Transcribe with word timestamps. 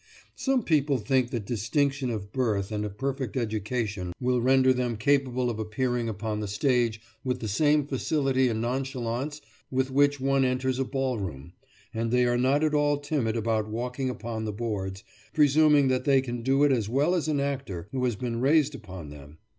Some 0.33 0.63
people 0.63 0.97
think 0.97 1.29
that 1.29 1.45
distinction 1.45 2.09
of 2.09 2.31
birth 2.31 2.71
and 2.71 2.83
a 2.83 2.89
perfect 2.89 3.37
education 3.37 4.13
will 4.19 4.41
render 4.41 4.73
them 4.73 4.97
capable 4.97 5.51
of 5.51 5.59
appearing 5.59 6.09
upon 6.09 6.39
the 6.39 6.47
stage 6.47 6.99
with 7.23 7.39
the 7.39 7.47
same 7.47 7.85
facility 7.85 8.47
and 8.47 8.59
nonchalance 8.59 9.41
with 9.69 9.91
which 9.91 10.19
one 10.19 10.43
enters 10.43 10.79
a 10.79 10.83
ball 10.85 11.19
room, 11.19 11.53
and 11.93 12.09
they 12.09 12.25
are 12.25 12.35
not 12.35 12.63
at 12.63 12.73
all 12.73 12.97
timid 12.97 13.37
about 13.37 13.69
walking 13.69 14.09
upon 14.09 14.45
the 14.45 14.51
boards, 14.51 15.03
presuming 15.33 15.87
that 15.89 16.05
they 16.05 16.19
can 16.19 16.41
do 16.41 16.63
it 16.63 16.71
as 16.71 16.89
well 16.89 17.13
as 17.13 17.27
an 17.27 17.39
actor 17.39 17.87
who 17.91 18.03
has 18.05 18.15
been 18.15 18.41
raised 18.41 18.73
upon 18.73 19.11
them. 19.11 19.37